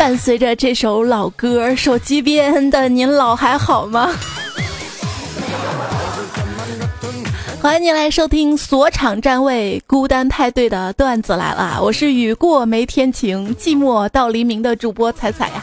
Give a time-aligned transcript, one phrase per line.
[0.00, 4.10] 伴随着这首老歌，手机边的您老还好吗？
[7.60, 15.62] 欢迎您来收听锁场站位孤单派对的段子来了，我是雨过没天晴，寂寞到黎明的主播彩彩呀。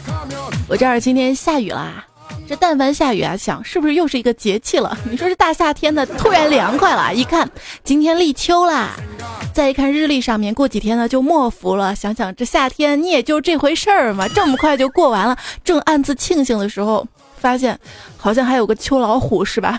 [0.68, 2.06] 我这儿今天下雨啦，
[2.48, 4.96] 这但凡下雨啊，想是不是又是一个节气了？
[5.10, 7.46] 你说这大夏天的突然凉快了，一看
[7.84, 8.96] 今天立秋啦，
[9.52, 17.78] 再一看日历上面过几天呢就末伏了，想想这夏天你也就这回事儿嘛，这么快就过完了，正暗自庆幸的时候，发现
[18.16, 19.78] 好像还有个秋老虎是吧？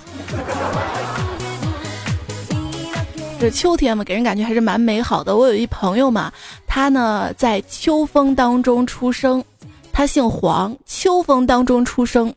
[3.39, 5.35] 这秋天嘛，给人感觉还是蛮美好的。
[5.35, 6.31] 我有一朋友嘛，
[6.67, 9.43] 他呢在秋风当中出生，
[9.91, 12.31] 他姓黄，秋风当中出生，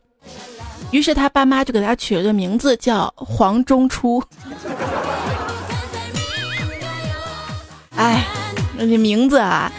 [0.93, 4.23] 于是他爸妈就给他取了个名字叫黄中初。
[7.95, 8.23] 哎，
[8.77, 9.71] 那这名字啊。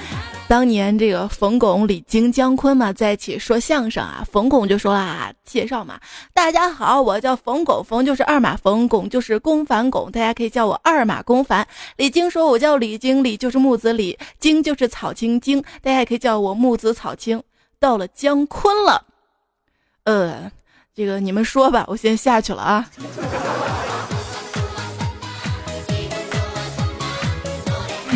[0.46, 5.98] 当年这个冯巩、李菁、姜昆嘛在一起说相声啊，冯巩就说啊，介绍嘛，
[6.34, 11.66] 大家好，我叫冯巩，冯就是二马冯，巩就是公凡巩，大家可以叫我二马公凡。
[11.96, 17.42] 李菁说，我叫李菁，李就是木子李，菁就是草青菁，大家也可以叫我木子草青。
[17.80, 19.06] 到了姜昆了，
[20.04, 20.52] 呃，
[20.96, 22.88] 这个你们说吧，我先下去了啊。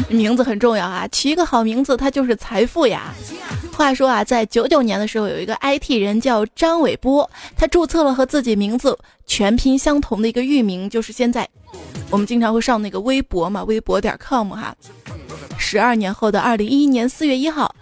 [0.08, 3.12] 名字很重要啊，取一个好名字，它就是财富呀。
[3.72, 11.48] 话说啊，在九九年的时候，有一个 IT 人叫张伟波，他注册了和自己名字全拼相同的一个域名，就是现在
[12.10, 14.72] 我们经常会上那个微博嘛，微博点 com 哈。
[15.56, 17.74] 十二年后的二零一一年四月一号，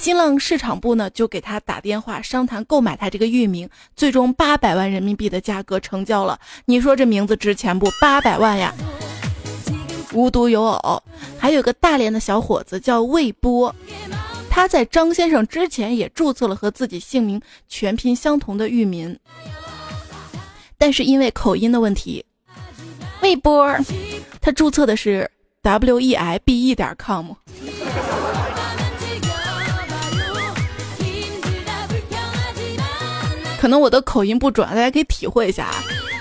[0.00, 6.40] 新浪市场部呢就给他打电话商谈购买他这个域名，最终八百万人民币的价格成交了。
[6.64, 7.86] 你说这名字值钱不？
[8.00, 8.74] 八百万呀！
[10.14, 11.02] 无独有偶，
[11.38, 13.74] 还有个大连的小伙子叫魏波，
[14.48, 19.18] 他在张先生之前也注册了和自己姓名全拼相同的域名，
[20.78, 22.24] 但是因为口音的问题，
[23.20, 23.76] 魏波
[24.40, 27.34] 他注册的是 w e i b e 点 com，
[33.60, 35.74] 可能我的口音不准，大家可以体会一下啊。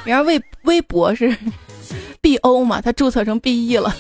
[0.04, 1.34] 然而魏微博是。
[2.22, 3.96] B O 嘛，他注册成 B E 了，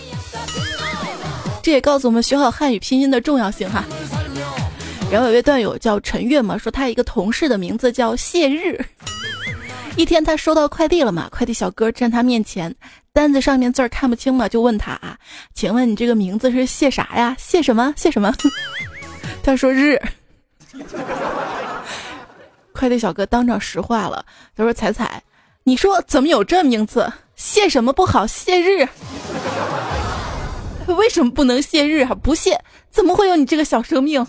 [1.63, 3.85] 这也告诉我们学好汉语拼音的重要性哈。
[5.09, 8.77] 然后有位段友叫陈月嘛，说他一个同事的名字叫谢日。
[9.95, 12.75] 一天他收到快递了嘛，快递小哥站他面前，
[13.13, 15.17] 单子上面字儿看不清嘛，就问他啊，
[15.53, 17.33] 请问你这个名字是谢啥呀？
[17.39, 17.93] 谢什么？
[17.95, 18.35] 谢什么？
[19.41, 19.97] 他说日。
[22.79, 24.23] 快递小哥当场石化了，
[24.55, 25.21] 他说彩彩，
[25.63, 27.11] 你说怎么有这名字？
[27.35, 28.25] 谢什么不好？
[28.25, 28.87] 谢日？
[30.87, 32.15] 为什么不能谢日啊？
[32.15, 32.57] 不谢，
[32.89, 34.25] 怎么会有你这个小生命？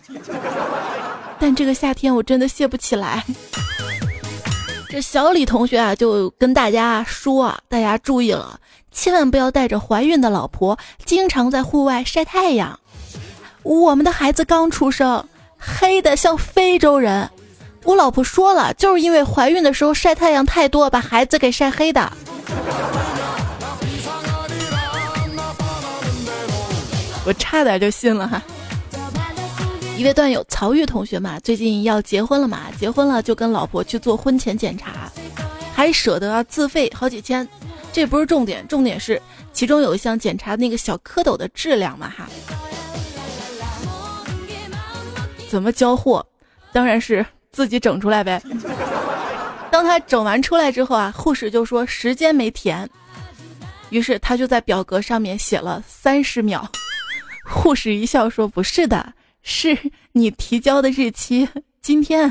[1.39, 3.25] 但这个夏天我真的谢不起来。
[4.89, 8.59] 这小李同学啊，就跟大家说啊，大家注意了，
[8.91, 12.81] 千万不要带着怀孕的老婆经常在户外晒太阳。
[13.63, 15.25] 我们的孩子刚出生，
[15.57, 17.31] 黑的像非洲人。
[17.85, 22.13] 我老婆说了，就是因为怀孕的时候晒太阳太多，把孩子给晒黑的。
[27.27, 28.43] 我差点就信了哈。
[29.97, 35.11] 一位段友曹玉同学嘛，最近要结婚了嘛，结婚了就跟老婆去做婚前检查，
[35.75, 37.47] 还舍得自费好几千。
[37.93, 39.21] 这不是重点，重点是
[39.53, 42.27] 其中有一项检查那个小蝌蚪的质量嘛哈。
[45.51, 46.25] 怎么交货？
[46.73, 48.43] 当然是自己整出来呗。
[49.71, 52.89] 当他整完出来之后啊，护士就说时间没填，
[53.91, 56.69] 于是他就在表格上面写了三十秒。
[57.45, 59.13] 护士一笑说：“不是的，
[59.43, 59.79] 是
[60.13, 61.49] 你提交的日期
[61.81, 62.29] 今天。”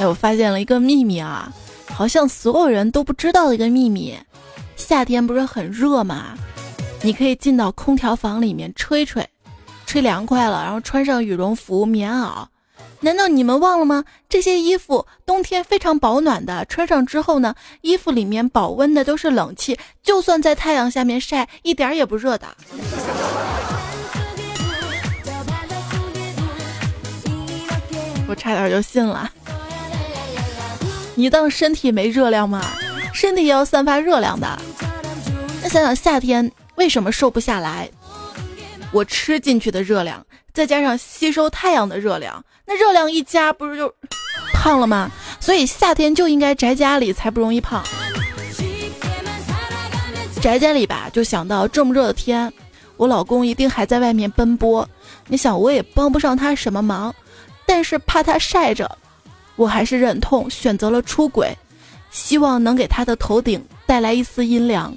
[0.00, 1.52] 哎，我发现了一个秘密啊，
[1.92, 4.16] 好像所有人都不知道的一个秘密。
[4.76, 6.38] 夏天不是很热吗？
[7.00, 9.26] 你可以进到空调房里面吹吹，
[9.86, 12.44] 吹凉快了，然后穿上羽绒服、棉袄。
[13.00, 14.04] 难道你们忘了吗？
[14.28, 22.48] 这些衣服冬天非常保暖的，穿上之后呢，衣服里面保温的都是冷气，就算在太阳下面晒，一点也不热的。
[28.26, 29.30] 我差点就信了。
[31.14, 32.60] 你当身体没热量吗？
[33.14, 34.46] 身体也要散发热量的。
[35.62, 37.90] 那想想夏天为什么瘦不下来？
[38.92, 42.42] 我吃进去的热量，再加上吸收太阳的热量。
[42.64, 43.92] 那热量一加，不是就
[44.54, 45.10] 胖了吗？
[45.40, 47.82] 所以夏天就应该宅家里，才不容易胖。
[50.40, 52.50] 宅家里吧，就想到这么热的天，
[52.96, 54.88] 我老公一定还在外面奔波。
[55.26, 57.12] 你想，我也帮不上他什么忙，
[57.66, 58.88] 但是怕他晒着，
[59.56, 61.52] 我还是忍痛选择了出轨，
[62.10, 64.94] 希望能给他的头顶带来一丝阴凉。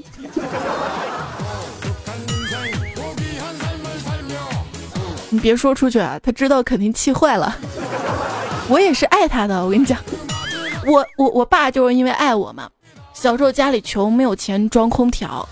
[5.32, 7.58] 你别说出去啊，他知道肯定气坏了。
[8.68, 9.98] 我也是爱他的，我跟你讲，
[10.86, 12.70] 我我我爸就是因为爱我嘛。
[13.14, 15.48] 小时候家里穷，没有钱装空调，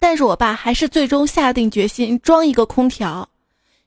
[0.00, 3.28] 但是我爸还是最终下定决心装一个空调。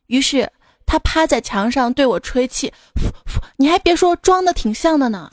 [0.08, 0.50] 于是
[0.86, 2.72] 他趴在墙上对我吹气，
[3.58, 5.30] 你还别说，装的挺像的呢。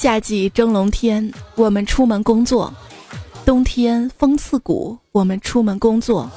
[0.00, 2.72] 夏季蒸笼天，我们出门工作；
[3.44, 6.30] 冬天风刺骨，我们出门工作；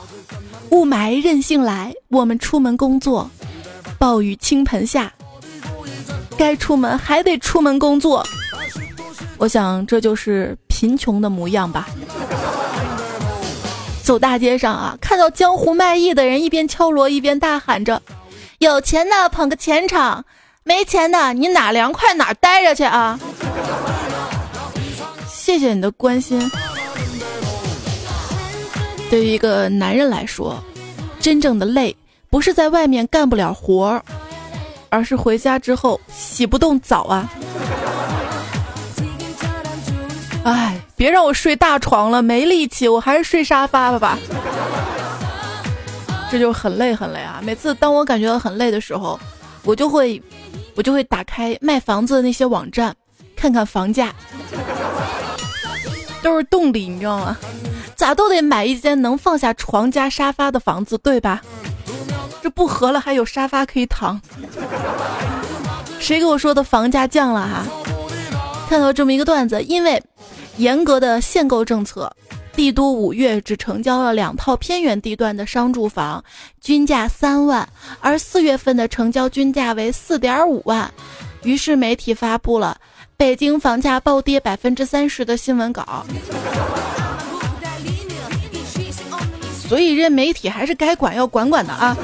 [0.72, 3.30] 雾霾任性来，我们出门工作；
[4.00, 5.13] 暴雨倾盆下，
[6.36, 8.25] 该出门还得出门工作。
[9.38, 11.88] 我想这就是贫穷的模样吧。
[14.02, 18.02] 走大街上啊，看到江湖卖艺的人一边敲锣一边大喊着
[18.58, 20.25] ：“有钱的捧个钱场。”
[20.63, 23.19] 没钱的，你哪凉快哪待着去啊！
[25.28, 26.50] 谢谢你的关心。
[29.10, 30.63] 对于一个男人来说，
[31.19, 31.96] 真正的累
[32.30, 34.04] 不是在外面干不了活儿，
[34.90, 37.30] 而是回家之后洗不动澡啊！
[40.44, 44.19] 哎，别让我睡大床了，没力气，我还是睡沙发吧吧。
[46.31, 47.42] 这就很累很累啊！
[47.44, 49.19] 每次当我感觉到很累的时候，
[49.63, 50.22] 我就会。
[50.74, 52.96] 我就会打开卖房子的那些网站，
[53.36, 54.16] 看看房价，
[56.24, 57.38] 都是动力，你知道吗？
[57.94, 61.42] 咋都得买一间能放下床加沙发的房子，对吧？
[62.42, 64.19] 这不合了还有沙发可以躺。
[66.00, 67.66] 谁给我说的房价降了哈？
[68.69, 70.02] 看到这么一个段子，因为
[70.56, 72.10] 严格的限购政策。
[72.62, 76.24] 帝都五月只成交了两套偏远地段的商住房，
[76.62, 77.68] 均价三万，
[78.00, 80.88] 而四月份的成交均价为四点五万。
[81.42, 82.78] 于是媒体发布了
[83.18, 86.06] 北京房价暴跌百分之三十的新闻稿。
[89.68, 91.98] 所以这媒体还是该管要管管的啊！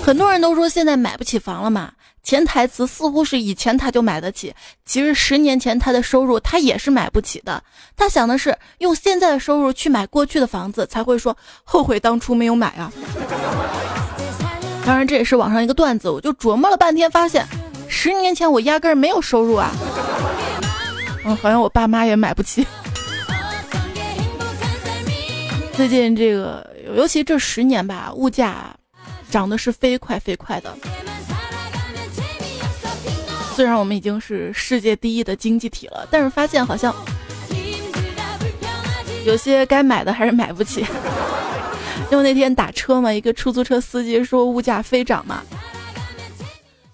[0.00, 1.90] 很多人都说现在买不起房了嘛。
[2.22, 7.62] 潜台词似乎是以前他就买得起，其实十年前他的收入他也是买不起的。
[7.96, 12.92] 他想的是用现在的收入去买过去的房子，才会说后悔当初没有买啊。
[14.84, 17.46] 当然这也是网上一个段子，我就琢磨了半天，发现
[17.88, 19.70] 十年前我压根儿没有收入啊。
[21.24, 22.66] 嗯，好像我爸妈也买不起。
[25.76, 28.74] 最近这个，尤其这十年吧，物价
[29.30, 30.74] 涨的是飞快飞快的。
[33.60, 36.94] 虽然我们已经是世界第一的经济体了，但是发现好像
[39.26, 40.82] 有些该买的还是买不起。
[42.10, 45.42] 因为那天打车嘛，一个出租车司机说物价飞涨嘛，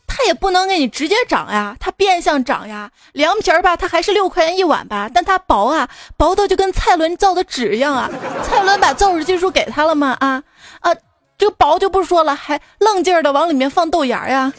[0.08, 2.90] 他也不能给你直接涨呀，他变相涨呀。
[3.12, 8.10] 凉皮儿吧，它还是六块钱一碗吧，但它薄啊，薄的就跟蔡伦造的纸一样啊。
[8.42, 10.16] 蔡伦把造纸技术给他了吗？
[10.18, 10.42] 啊
[10.80, 10.92] 啊，
[11.38, 14.52] 这个薄就不说了，还愣劲儿的往里面放豆芽呀。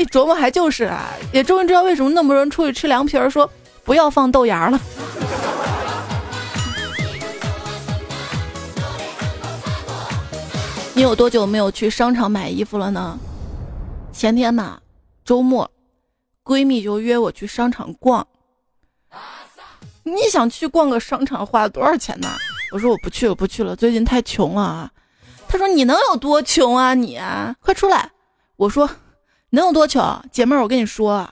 [0.00, 3.46] 一琢磨还就是啊，也终于知道为什么那么多人出去吃凉皮儿，说
[3.84, 4.80] 不要放豆芽了。
[10.94, 13.18] 你有多久没有去商场买衣服了呢？
[14.10, 14.80] 前天嘛，
[15.22, 15.70] 周末，
[16.42, 18.26] 闺蜜就约我去商场逛。
[20.02, 22.28] 你想去逛个商场花多少钱呢？
[22.72, 24.90] 我说我不去了，不去了，最近太穷了啊。
[25.46, 28.10] 她说你能有多穷啊你啊，快出来。
[28.56, 28.88] 我说。
[29.50, 30.62] 能有多穷，姐妹儿？
[30.62, 31.28] 我跟你说，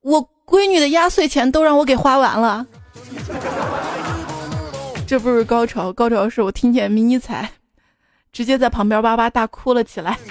[0.00, 2.66] 我闺女的压岁钱都让我给花完了。
[5.06, 7.50] 这不是高潮，高潮是我听见迷你彩，
[8.32, 10.18] 直接在旁边哇哇大哭了起来。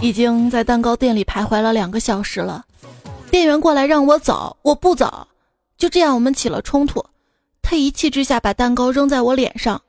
[0.00, 2.64] 已经在蛋糕店里徘徊了两个小时了，
[3.32, 5.26] 店员过来让我走，我不走，
[5.76, 7.04] 就这样我们起了冲突。
[7.68, 9.82] 他一气之下把蛋糕扔在我脸上，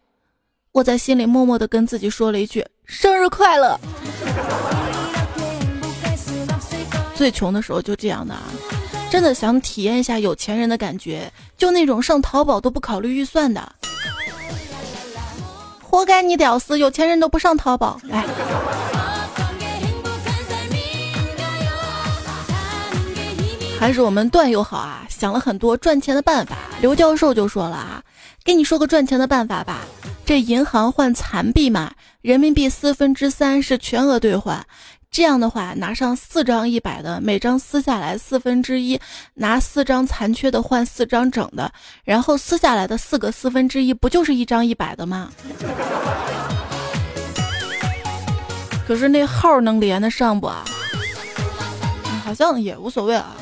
[0.71, 3.79] 我在心里默默的跟自己说了一句“生日快乐”。
[7.13, 8.41] 最穷的时候就这样的啊，
[9.11, 13.75] 真的想体验一下有钱人的感觉，就那种上淘宝都不考虑预算的，
[15.83, 18.25] 活该你屌丝，有钱人都不上淘宝，哎。
[23.79, 26.57] 还是我们段友好啊，想了很多赚钱的办法。
[26.81, 28.01] 刘教授就说了啊，
[28.43, 29.81] 给你说个赚钱的办法吧。
[30.25, 31.91] 这银行换残币嘛，
[32.21, 34.65] 人民币四分之三是全额兑换。
[35.09, 38.99] 这样的话，拿上四张一百的，每张撕下来四分之一，
[39.35, 41.71] 拿四张残缺的换四张整的，
[42.03, 45.31] 然后撕下来的四个四分之一，不就是一张一百的吗？
[48.85, 50.65] 可是那号能连得上不啊？
[52.25, 53.33] 好像也无所谓啊。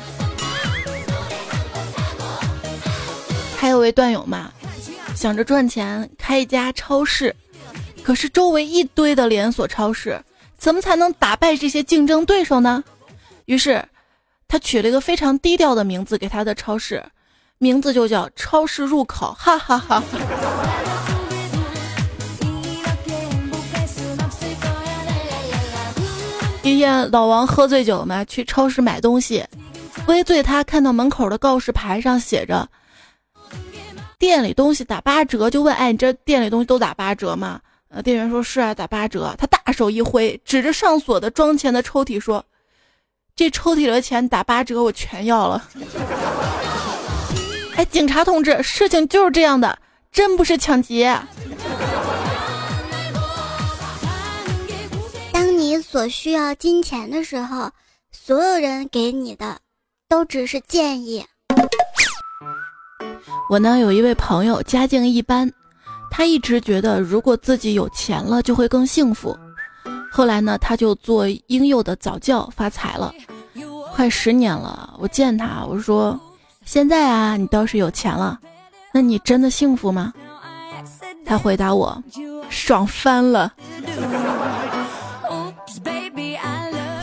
[3.66, 4.52] 还有位段友嘛，
[5.16, 7.34] 想着赚钱开一家超市，
[8.04, 10.22] 可是周围一堆的连锁超市。
[10.56, 12.84] 怎么才能打败这些竞争对手呢？
[13.46, 13.84] 于是，
[14.46, 17.04] 他取了一个非常低调的名字给他的超市，
[17.58, 19.34] 名字就叫“超市入口”。
[19.36, 20.00] 哈哈哈。
[26.62, 29.44] 一天，老王喝醉酒嘛，去超市买东西，
[30.06, 32.68] 微醉他看到门口的告示牌上写着
[34.18, 39.34] “店里东西打八折”，就问：“哎，你这店里东西都打八折吗？”呃，店员说是啊，打八折。
[39.38, 42.44] 他大手一挥，指着上锁的装钱的抽屉说
[43.36, 45.68] ：“这抽屉里的钱打八折，我全要了。
[47.76, 49.78] ”哎，警察同志，事情就是这样的，
[50.10, 51.16] 真不是抢劫。
[55.32, 57.70] 当你所需要金钱的时候，
[58.10, 59.58] 所有人给你的
[60.08, 61.24] 都只是建议。
[63.48, 65.50] 我呢，有一位朋友，家境一般。
[66.10, 69.36] 他一直觉得，如果自己有钱了，就会更幸福。
[70.10, 73.12] 后来呢，他就做婴幼的早教发财了，
[73.94, 74.94] 快十年了。
[74.98, 76.18] 我见他，我说
[76.64, 78.38] ：“现在啊，你倒是有钱了，
[78.92, 80.12] 那你真的幸福吗？”
[81.26, 82.02] 他回答我
[82.48, 83.52] ：“爽翻了。”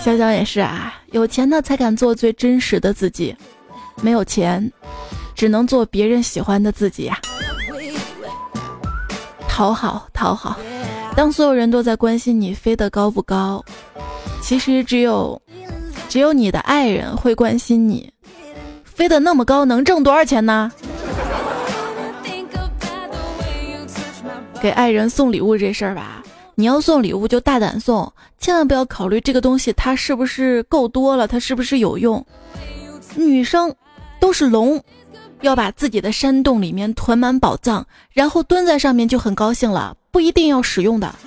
[0.03, 3.35] 潇潇也是啊，有钱的才敢做最真实的自己，
[4.01, 4.71] 没有钱，
[5.35, 7.19] 只能做别人喜欢的自己呀。
[9.47, 10.57] 讨好，讨好。
[11.15, 13.63] 当所有人都在关心你飞得高不高，
[14.41, 15.39] 其实只有，
[16.09, 18.11] 只有你的爱人会关心你
[18.83, 20.71] 飞得那么高能挣多少钱呢？
[24.59, 26.23] 给爱人送礼物这事儿吧，
[26.55, 32.25] 你要送礼物就大胆送，千万不要考虑这个东西它是不是够多了，它是不是有用。
[33.15, 33.71] 女生
[34.19, 34.81] 都是龙。
[35.43, 41.13] 要把自己的山洞里面囤满宝藏，然后蹲在上面就很高兴了，不一定要使用的。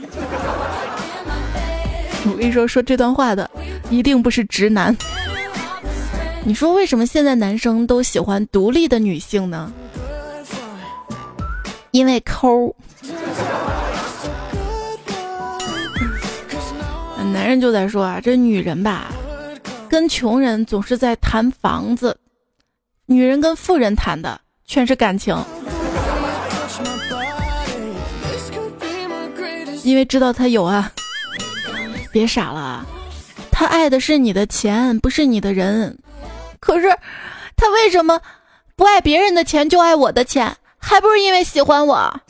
[2.25, 3.49] 我跟你说，说这段话的
[3.91, 4.97] 一定不是直男。
[6.45, 9.71] 你说为什么现在男生都喜欢独立的女性呢？
[11.91, 12.75] 因为抠。
[17.33, 19.13] 男人就在说啊，这女人吧，
[19.91, 22.17] 跟穷人总是在谈房子。
[23.09, 25.37] 女人跟富人谈的全是感情，
[29.85, 30.91] 因为知道他有啊。
[32.11, 32.85] 别傻了，
[33.53, 35.97] 他爱的是你的钱，不是你的人。
[36.59, 36.89] 可是
[37.57, 38.21] 他为什么
[38.75, 40.57] 不爱别人的钱，就爱我的钱？
[40.79, 42.21] 还不是因为喜欢我？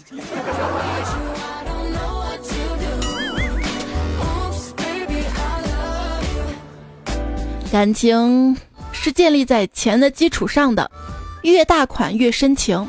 [7.73, 8.55] 感情。
[9.01, 10.91] 是建立在钱的基础上的，
[11.43, 12.85] 越大款越深情，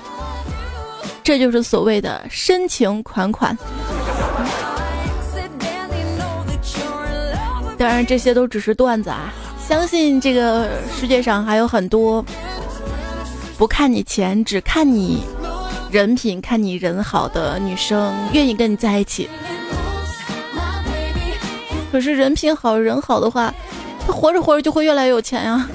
[1.23, 3.55] 这就是所谓的深情款款。
[7.77, 9.31] 当然，这些都只是段子啊！
[9.67, 10.67] 相信这个
[10.99, 12.25] 世界上还有很多
[13.57, 15.23] 不看你钱，只看你
[15.91, 19.29] 人品、看你人好的女生，愿意跟你在一起。
[21.91, 23.53] 可是人品好人好的话，
[24.07, 25.67] 他活着活着就会越来越有钱呀。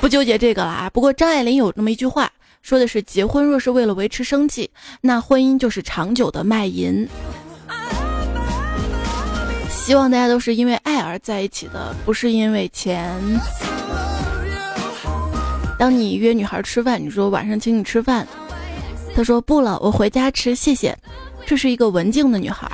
[0.00, 0.90] 不纠结这个了啊！
[0.90, 2.28] 不过张爱玲有那么一句话，
[2.62, 4.68] 说的是结婚若是为了维持生计，
[5.02, 7.08] 那婚姻就是长久的卖淫。
[9.68, 13.14] 希望大家都是因为爱而在一起的，不是因为钱。
[15.78, 18.26] 当你约女孩吃饭，你说晚上请你吃饭，
[19.14, 20.96] 她说不了，我回家吃，谢谢。
[21.46, 22.70] 这是一个文静的女孩。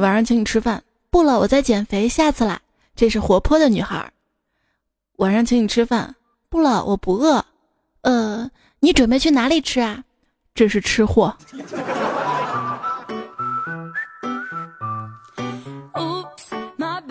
[0.00, 2.60] 晚上请你吃饭，不了，我在减肥，下次来。
[2.94, 4.12] 这是活泼的女孩。
[5.16, 6.14] 晚上请你吃饭，
[6.48, 7.44] 不了，我不饿。
[8.02, 8.50] 呃，
[8.80, 10.04] 你准备去哪里吃啊？
[10.54, 11.36] 这是吃货。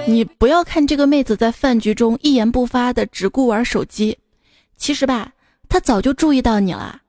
[0.05, 4.17] 你不要看这个妹子在饭局中一言不发的只顾玩手机，
[4.77, 5.31] 其实吧，
[5.67, 7.01] 她早就注意到你了，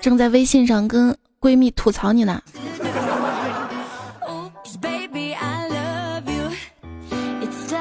[0.00, 2.42] 正在微信上跟闺蜜吐槽你呢。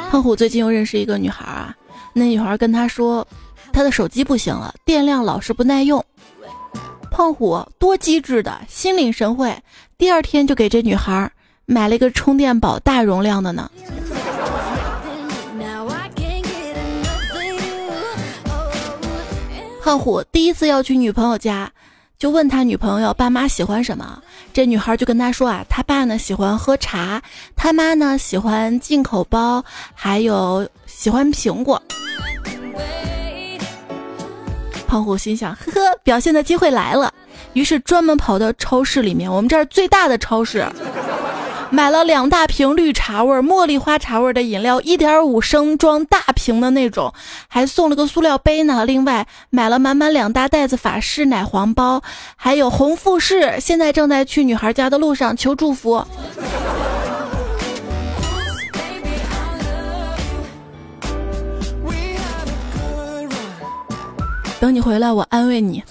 [0.10, 1.76] 胖虎最近又认识一个女孩啊，
[2.14, 3.28] 那女孩跟他说，
[3.74, 6.04] 他的手机不行了，电量老是不耐用。
[7.12, 9.56] 胖虎多机智的，心领神会，
[9.98, 11.30] 第二天就给这女孩
[11.66, 13.70] 买了一个充电宝，大容量的呢。
[19.84, 21.72] 胖虎第一次要去女朋友家，
[22.20, 24.20] 就问他女朋友爸妈喜欢什么。
[24.52, 27.22] 这女孩就跟他说啊，他爸呢喜欢喝茶，
[27.56, 31.80] 他妈呢喜欢进口包，还有喜欢苹果。
[34.88, 37.14] 胖虎心想，呵呵，表现的机会来了，
[37.54, 40.68] 于是专门跑到超市里面，我们这儿最大的超市。
[41.70, 47.14] 买了两大瓶绿茶味、茉莉花茶味的饮料，一点五升装大瓶的那种，
[47.48, 48.86] 还送了个塑料杯呢。
[48.86, 52.02] 另外买了满满两大袋子法式奶黄包，
[52.36, 53.60] 还有红富士。
[53.60, 56.04] 现在正在去女孩家的路上，求祝福。
[64.60, 65.84] 等你回来，我安慰你。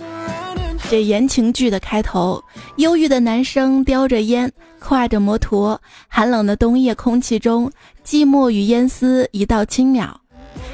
[0.88, 2.42] 这言情剧的开头，
[2.76, 4.50] 忧郁的男生叼着烟。
[4.80, 7.68] 挎着摩托，寒冷的冬夜空气中，
[8.04, 10.14] 寂寞与烟丝一道轻渺。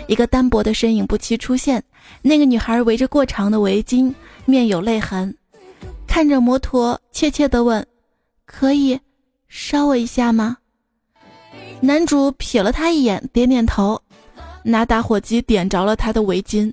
[0.06, 1.82] 一个单薄的身影不期出现，
[2.20, 4.12] 那个女孩围着过长的围巾，
[4.44, 5.34] 面有泪痕，
[6.06, 7.86] 看着摩托，怯怯地问
[8.44, 9.00] ：“可以
[9.48, 10.58] 烧我一下吗？”
[11.80, 13.98] 男主瞥了她一眼，点点头，
[14.62, 16.70] 拿打火机点着了她的围巾。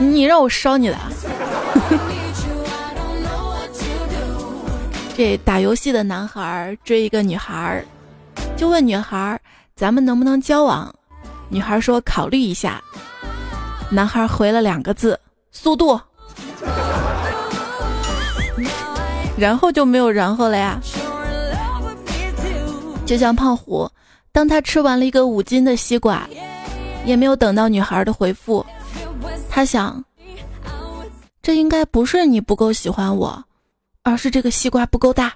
[0.00, 0.96] 你让我烧你的？
[5.14, 7.84] 这打游戏的男孩追一个女孩，
[8.56, 9.38] 就问女孩
[9.76, 10.92] ：“咱们能不能交往？”
[11.50, 12.82] 女孩说：“考虑一下。”
[13.92, 15.20] 男孩回了两个字
[15.52, 15.96] ：“速度。”
[19.36, 20.80] 然后就没有然后了呀。
[23.04, 23.90] 就像胖虎，
[24.32, 26.26] 当他吃完了一个五斤的西瓜，
[27.04, 28.64] 也没有等到女孩的回复，
[29.60, 30.02] 他想，
[31.42, 33.44] 这应该不是你不够喜欢我。
[34.02, 35.34] 而是这个西瓜不够大。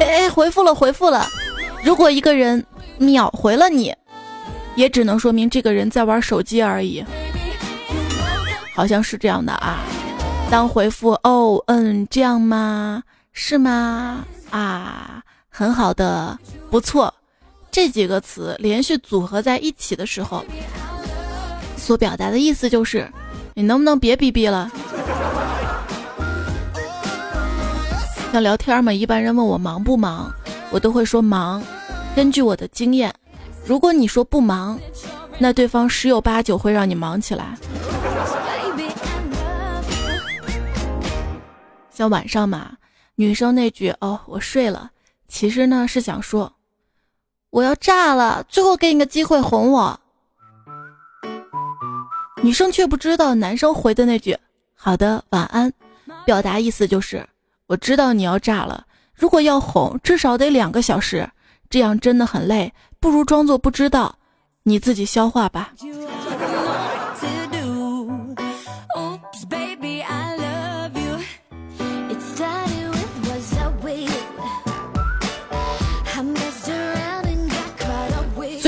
[0.00, 1.26] 哎哎，回复了，回复了。
[1.82, 2.62] 如果一个人
[2.98, 3.90] 秒回了你，
[4.76, 7.02] 也只能说明这个人在玩手机而已。
[8.74, 9.78] 好像是这样的啊。
[10.50, 13.02] 当回复哦嗯这样吗？
[13.32, 14.26] 是吗？
[14.50, 16.38] 啊，很好的，
[16.70, 17.14] 不错。
[17.74, 20.46] 这几个词连续组合在一起的时候。
[21.76, 23.10] 所表达的意思就是，
[23.52, 24.70] 你能不能别逼逼了？
[28.32, 30.32] 要聊天嘛，一般人问我忙不忙，
[30.70, 31.60] 我都会说忙。
[32.14, 33.12] 根据我的经验，
[33.66, 34.78] 如果你说不忙，
[35.40, 37.58] 那对方十有八九会让你忙起来。
[41.90, 42.76] 像晚上嘛，
[43.16, 44.92] 女生那句“哦，我睡了”，
[45.26, 46.52] 其实呢是想说，
[47.54, 50.00] 我要炸了，最后给你个机会哄我。
[52.42, 54.36] 女生却不知道男生回的那句
[54.74, 55.72] “好的，晚安”，
[56.26, 57.24] 表达意思就是
[57.68, 58.84] 我知道你要炸了。
[59.14, 61.30] 如果要哄，至少得两个小时，
[61.70, 64.16] 这样真的很累，不如装作不知道，
[64.64, 65.72] 你自己消化吧。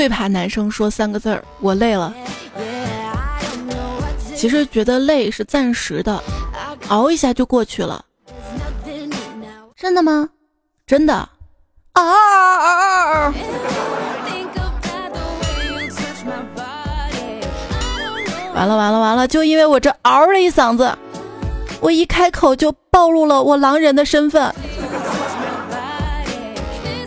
[0.07, 2.13] 最怕男生说三个字儿：“我累了。”
[4.37, 6.23] 其实觉得累是暂时的，
[6.87, 8.05] 熬一下就过去了。
[9.75, 10.29] 真的吗？
[10.85, 11.13] 真的。
[11.91, 13.33] 啊！
[18.55, 19.27] 完了完了完了！
[19.27, 20.97] 就因为我这嗷了一嗓子，
[21.81, 24.55] 我一开口就暴露了我狼人的身份。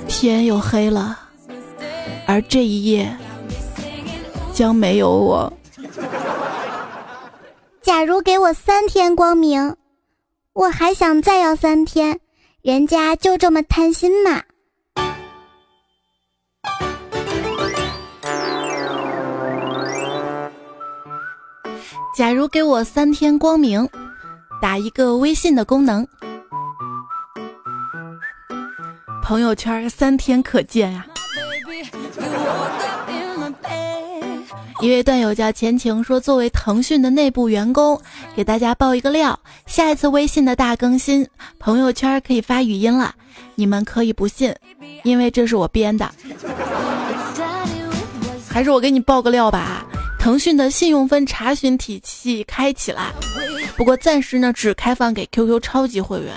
[0.06, 1.18] 天又黑了，
[2.30, 3.12] 而这一夜
[4.52, 5.52] 将没有我。
[7.82, 9.74] 假如给我三天光明，
[10.52, 12.20] 我还想再要三天，
[12.62, 14.40] 人家就这么贪心嘛。
[22.14, 23.88] 假如给我三天光明，
[24.62, 26.06] 打一个微信的功能，
[29.20, 31.04] 朋友圈三天可见呀。
[34.80, 38.00] 一位段友叫前情说：“作为腾讯的内部员工，
[38.34, 41.26] 给大家爆一个料，下一次微信的大更新，
[41.58, 43.14] 朋友圈可以发语音了。
[43.54, 44.54] 你们可以不信，
[45.02, 46.10] 因为这是我编的。
[48.48, 49.84] 还是我给你爆个料吧。
[50.18, 53.12] 腾讯的信用分查询体系开启了，
[53.76, 56.34] 不过暂时呢只开放给 QQ 超级会员，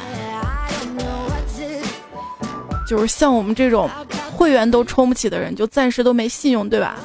[2.87, 3.89] 就是像我们这种
[4.43, 6.97] 会员都充不起的人，就暂时都没信用，对吧？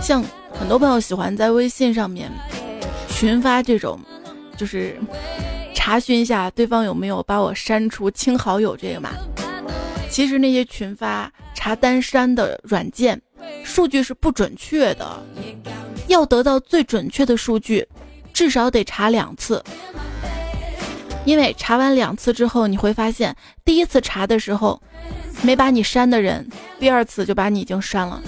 [0.00, 2.30] 像很多朋友喜欢在微信上面
[3.08, 3.98] 群发这种，
[4.56, 4.96] 就是
[5.74, 9.10] 查询一下对方有没有把我删除清好友这个嘛。
[10.08, 13.20] 其实那些群发查单删的软件
[13.64, 15.20] 数据是不准确的，
[16.06, 17.84] 要得到最准确的数据，
[18.32, 19.60] 至少得查两次。
[21.24, 23.34] 因为查完两次之后，你会发现
[23.64, 24.80] 第一次查的时候
[25.42, 26.46] 没把你删的人，
[26.78, 28.20] 第二次就把你已经删了。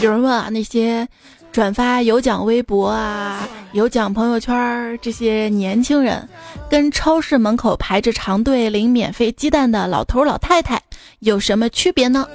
[0.00, 1.06] 有人问啊，那些
[1.52, 6.26] 转发有奖微博啊、有奖朋友圈这些年轻人，
[6.70, 10.80] 跟超市门口排着长队领免费鸡蛋的老头老太太
[11.18, 12.26] 有什么区别呢？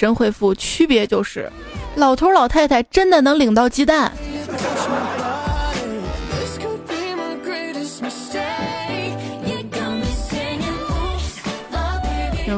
[0.00, 1.52] 神回复：区别就是，
[1.96, 4.10] 老头老太太真的能领到鸡蛋。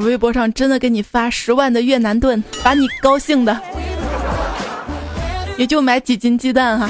[0.04, 3.60] 微博上真的给你发十万的越南盾，把你高兴的，
[5.58, 6.88] 也就买几斤鸡蛋哈。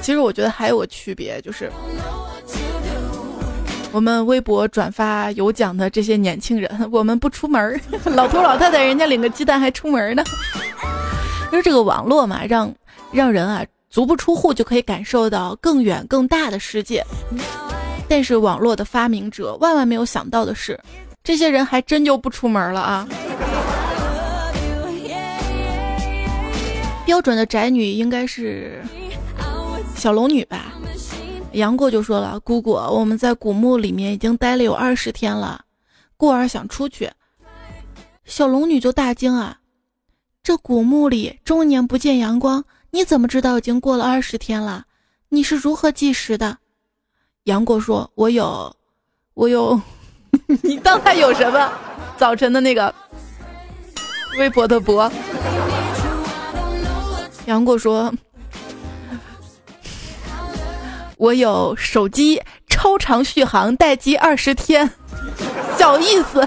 [0.00, 1.72] 其实我觉得还有个区别，就是
[3.96, 10.22] 我们微博转发有奖的这些年轻人， 我们不出门 老头老太太人家领个鸡蛋还出门呢。
[11.50, 12.70] 因 为这个网络嘛，让
[13.10, 17.02] 让人啊足不出户就可以感受到更远更大的世界。
[18.06, 20.78] 但是网络的发明者万万没有想到的是。
[21.24, 23.08] 这些人还真就不出门了啊！
[27.06, 28.80] 标准的宅女应该是
[29.96, 30.74] 小龙女吧？
[31.56, 35.64] 杨过就说了：“姑姑，我们在古墓里面已经待了有二十天了，
[36.16, 37.10] 过儿想出去。”
[38.26, 39.58] 小龙女就大惊啊
[40.44, 44.84] ：“这古墓里终年不见阳光，你怎么知道已经过了二十天了？
[45.30, 46.58] 你是如何计时的？”
[47.44, 48.76] 杨过说：“我有，
[49.32, 49.80] 我有。
[50.62, 51.72] ”你刚才有什么？
[52.18, 52.94] 早晨的那个
[54.38, 55.10] 微博的博，
[57.46, 58.12] 杨过说
[61.16, 64.90] ：“我有手机超长续航，待机二十天，
[65.78, 66.40] 小意思。”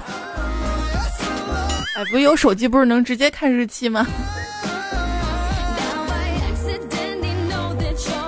[1.95, 4.05] 哎，不有手机不是能直接看日期吗？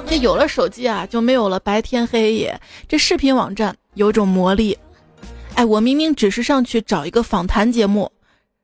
[0.08, 2.60] 这有了手机啊，就没有了白天黑夜。
[2.88, 4.78] 这视频网站有种魔力。
[5.54, 8.12] 哎，我明明只是上去找一个访谈节目，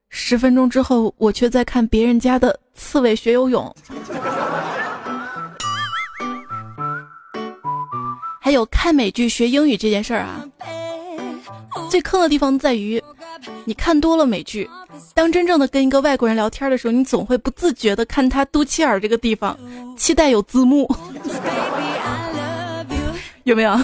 [0.09, 3.73] 十分钟之后，我却在看别人家的刺猬学游泳。
[8.47, 10.41] 还有看美剧学英语这件事儿啊，
[11.89, 13.03] 最坑的地方在于，
[13.65, 14.69] 你看多了美剧，
[15.13, 19.59] 当真正的跟一个外国人聊天的时候，你总会不自觉的看他肚脐眼这个地方，
[19.97, 20.89] 期待有字幕，
[23.43, 23.77] 有没有？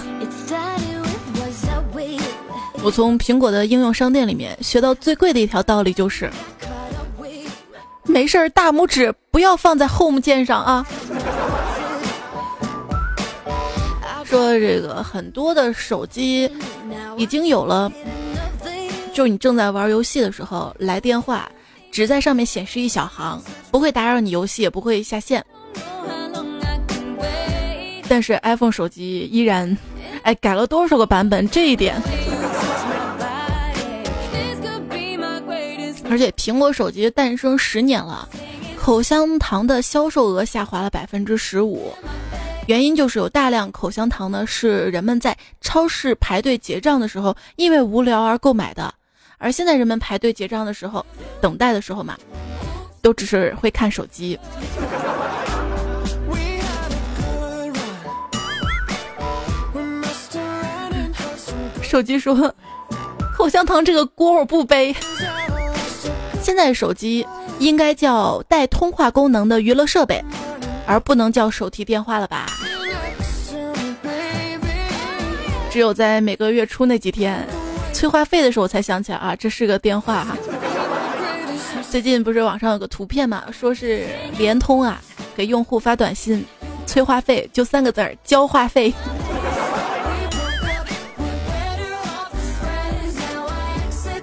[2.81, 6.31] 我从苹果的应用商店里面学到最贵的一条道理就是，
[8.03, 10.87] 没事儿大拇指不要放在 Home 键上啊。
[14.33, 16.49] 说这个很多的手机
[17.17, 17.91] 已经有了，
[19.13, 21.47] 就你正在玩游戏的时候来电话，
[21.91, 25.45] 只在上面显示一小行，不会打扰你游戏，也不会下线。
[28.09, 29.77] 但是 iPhone 手机依然，
[30.23, 32.01] 哎，改了多少个版本，这一点。
[36.09, 38.27] 而且苹果手机诞生十年了，
[38.75, 41.93] 口香糖的销售额下滑了百分之十五，
[42.65, 48.93] 原因就是有大量口香糖呢是人们在超市排队结账的时候因为无聊而购买的，
[49.37, 51.05] 而现在人们排队结账的时候，
[51.41, 52.17] 等待的时候嘛，
[53.01, 54.39] 都只是会看手机。
[61.81, 62.55] 手机说，
[63.35, 64.95] 口香糖这个锅我不背。
[66.41, 67.27] 现在手机
[67.59, 70.23] 应该叫带通话功能的娱乐设备，
[70.85, 72.45] 而不能叫手提电话了吧？
[75.71, 77.43] 只有在每个月初那几天
[77.93, 80.37] 催话费的时候，才想起来啊，这是个电话哈。
[81.89, 84.05] 最近不是网上有个图片嘛，说是
[84.37, 85.01] 联通啊
[85.35, 86.45] 给用户发短信
[86.85, 88.93] 催话费，就三个字儿交话费，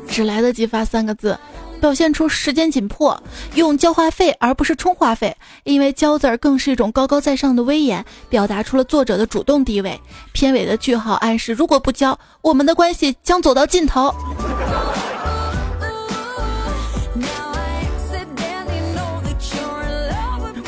[0.09, 1.37] 只来得及发三个字。
[1.81, 3.21] 表现出时间紧迫，
[3.55, 9.99] 用交话费而不是充话费，因为“交”字儿更是一种高高在上的威严，表达出了作者的主动地位。
[10.33, 14.15] 片尾的句号暗示，如果不交，我们的关系将走到尽头。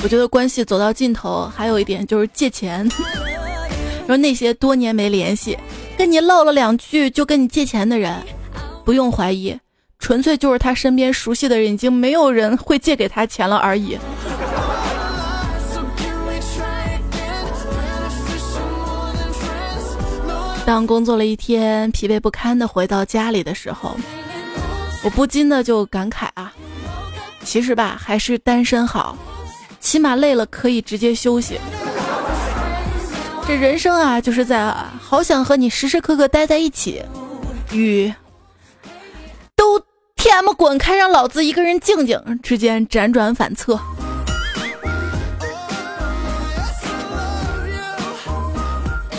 [0.02, 2.90] 我觉得关系走到尽头，还有一点就是借钱。
[4.08, 5.56] 说那些多年没联系，
[5.96, 8.20] 跟你唠了两句就跟你借钱的人，
[8.84, 9.56] 不用怀疑，
[10.02, 13.96] 纯粹就是他身边熟悉的人已经没有人会借给他钱了而已。
[20.66, 23.96] 当工作了一天，疲惫不堪的回到家里的时候，
[25.04, 26.52] 我不禁的就感慨啊，
[27.44, 29.16] 其实吧，还是单身好。
[29.78, 31.58] 起码累了可以直接休息。
[33.46, 37.02] 这人生啊，就是在好想和你时时刻刻待在一起，
[37.72, 38.12] 与
[40.32, 43.78] T M 滚开，让老子一个人静静之间辗转反侧。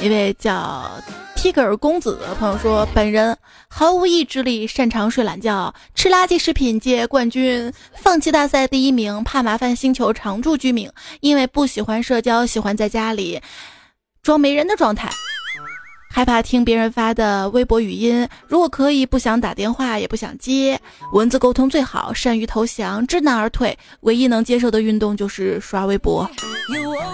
[0.01, 0.89] 一位叫。
[1.35, 13.39] 皮格尔公子的朋友说：“本人毫无意志力，擅长睡懒觉，吃垃圾食品界冠军，放弃大赛第一名，怕麻烦星球常住居民，因为不喜欢社交，喜欢在家里
[14.23, 15.11] 装没人的状态。”
[16.15, 20.79] 害怕听别人发的微博语音，如果可以，不想打电话，也不想接，
[21.11, 26.29] 文字沟通最好，善于投降，知难而退，唯一能接受的运动就是刷微博。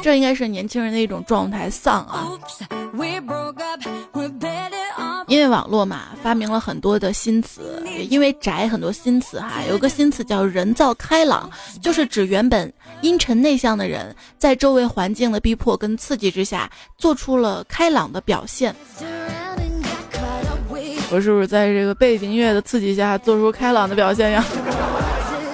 [0.01, 2.27] 这应该是年轻人的一种状态，丧啊。
[5.29, 9.61] 因为网络嘛，发明了很多的新词，也因为宅很多新词哈。
[9.69, 11.49] 有个新词叫人造开朗，
[11.81, 18.75] 就是指原本阴沉内向的人，在周围环境的逼迫跟刺激之下，做出了开朗的表现。
[21.11, 24.43] 我是不是在这个背景音乐的刺激下做出开朗的表现呀？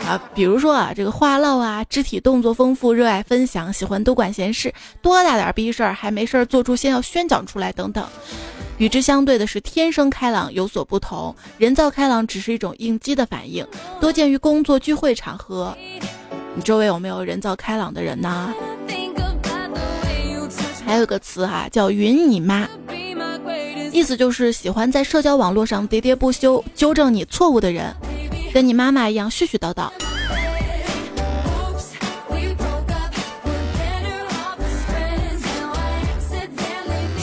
[0.07, 8.07] 啊，比如说啊，这个话唠啊，肢体动作丰富，热爱分享，喜欢多管闲事，多大点逼事儿还没事儿做出先要宣讲出来等等。
[8.77, 13.65] 与之相对的是天生开朗有所不同，人造开朗只是一种应激的反应，
[14.01, 15.75] 多见于工作聚会场合。
[16.55, 18.53] 你周围有没有人造开朗的人呢？
[20.85, 22.67] 还有个词哈，叫“云你妈”。
[23.91, 27.95] 意思就是喜欢在社交网络上喋喋不休，纠正你错误的人，
[28.53, 29.89] 跟你妈妈一样絮絮叨叨。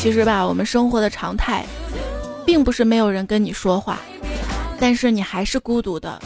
[0.02, 1.64] 其实吧，我们生活的常态，
[2.44, 4.00] 并不是没有人跟你说话，
[4.80, 6.20] 但是你还是孤独的，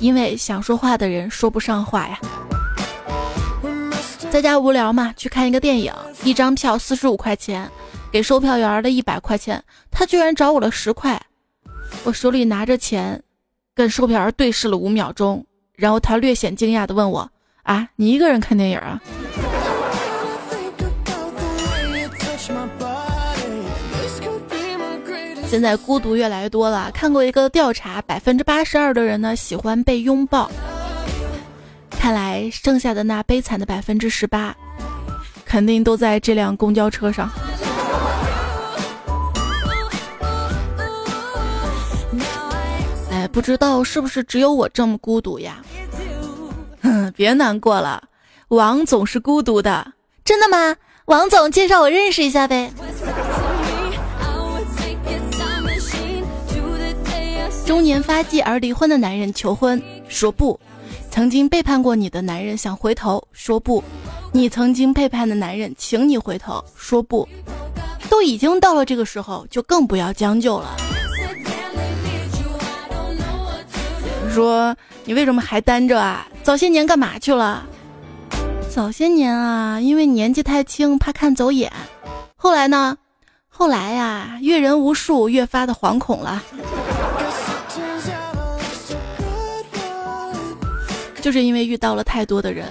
[0.00, 2.20] 因为想说话的人说不上话呀。
[4.30, 5.90] 在家无聊嘛，去看一个电影，
[6.24, 7.66] 一张票四十五块钱。
[8.12, 11.18] 给售票员的一百块钱，他居然找我了十块。
[12.04, 13.22] 我手里拿着钱，
[13.74, 15.42] 跟售票员对视了五秒钟，
[15.74, 17.30] 然后他略显惊讶的问我
[17.64, 19.00] ：“啊，你一个人看电影啊？”
[25.56, 26.90] 现在孤独越来越多了。
[26.92, 30.50] 看过一个调查，百分之八十二的人呢喜欢被拥抱。
[31.88, 34.54] 看来剩下的那悲惨的百分之十八，
[35.46, 37.30] 肯定都在这辆公交车上。
[43.10, 45.62] 哎不知道是不是只有我这么孤独呀？
[46.82, 48.02] 哼，别难过了，
[48.48, 49.94] 王总是孤独的。
[50.22, 50.76] 真的吗？
[51.06, 52.70] 王总，介绍我认识一下呗。
[57.66, 60.58] 中年发迹而离婚的男人求婚说不，
[61.10, 63.82] 曾经背叛过你的男人想回头说不，
[64.30, 67.28] 你曾经背叛的男人请你回头说不，
[68.08, 70.76] 都已经到了这个时候，就更不要将就了。
[74.32, 76.28] 说你为什么还单着啊？
[76.44, 77.66] 早些年干嘛去了？
[78.70, 81.72] 早些年啊，因为年纪太轻，怕看走眼。
[82.36, 82.96] 后来呢？
[83.48, 86.44] 后来呀，阅人无数，越发的惶恐了。
[91.26, 92.68] 就是因为遇到了太多的人，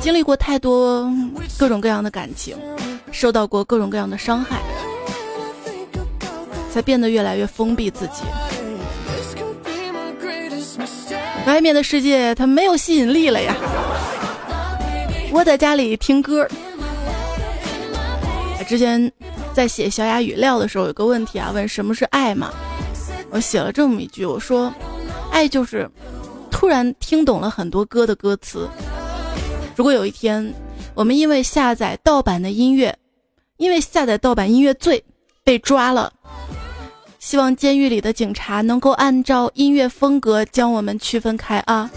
[0.00, 1.12] 经历过太多
[1.58, 2.56] 各种各样的感情，
[3.12, 4.62] 受到过各种各样的伤害，
[6.72, 8.22] 才变得越来越封闭自己。
[11.44, 13.54] 外面的世界它没有吸引力了呀！
[15.30, 16.48] 我在家里听歌。
[18.66, 19.12] 之前
[19.52, 22.50] 在写小雅语料的时候，有个问题啊，问什么是爱嘛？
[23.28, 24.72] 我写了这么一句，我说，
[25.30, 25.86] 爱就是
[26.54, 28.68] 突然听懂了很多歌的歌词。
[29.74, 30.54] 如果有一天
[30.94, 32.96] 我们因为下载盗版的音乐，
[33.56, 35.04] 因为下载盗版音乐罪
[35.42, 36.12] 被抓了，
[37.18, 41.90] 希望监狱里的警察能够按照音乐风格将我们区分开啊。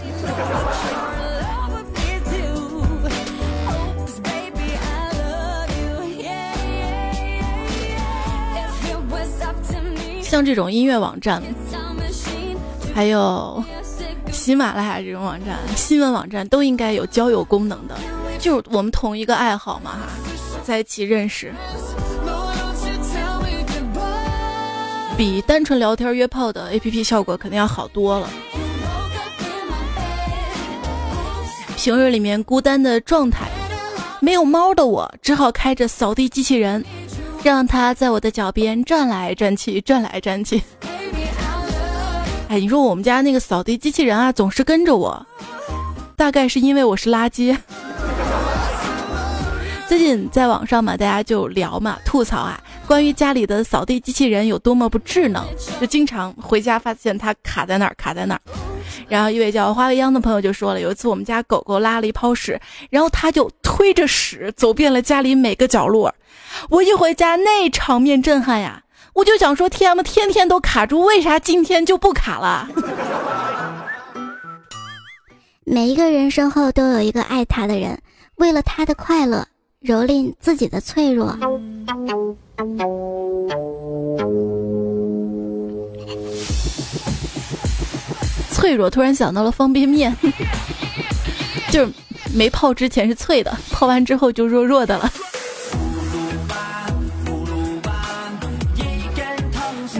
[10.20, 11.40] 像这种音乐网站，
[12.92, 13.64] 还有
[14.32, 17.96] 喜马拉雅这种网站、新闻网站，都应该有交友功能的，
[18.38, 20.08] 就是我们同一个爱好嘛哈，
[20.62, 21.52] 在一起认识，
[25.16, 28.28] 比单纯聊天约炮的 APP 效果肯定要好多了。
[31.76, 33.48] 平日里面孤单的状态，
[34.20, 36.84] 没有猫的我，只好开着扫地机器人。
[37.44, 40.60] 让它在我的脚边转来转去，转来转去。
[42.48, 45.26] 哎，你说我们家那个扫地机器人啊，总是跟着我，
[46.16, 47.54] 大概是因为我是垃圾。
[49.86, 55.44] 最近在网上嘛，大家就聊嘛，吐槽啊，关于家里的扫地机器人有多么不智能，
[55.78, 58.40] 就经常回家发现它卡在那儿，卡在那儿。
[59.08, 62.58] 然后一位叫花未央的朋友就说了，有一次我们家狗狗拉了一泡屎，
[62.88, 66.14] 然后它就推着屎走遍了家里每个角落。
[66.70, 68.82] 我一回家，那场面震撼呀！
[69.18, 72.68] 我就想说，T M 天天都卡住，为啥今天就不卡了？
[75.64, 78.00] 每一个人身后都有一个爱他的人，
[78.36, 79.44] 为了他的快乐，
[79.82, 81.36] 蹂躏自己的脆弱。
[88.52, 90.16] 脆弱，突然想到了方便面，
[91.72, 91.92] 就是
[92.32, 95.12] 没泡之前是脆的，泡完之后就弱弱的了。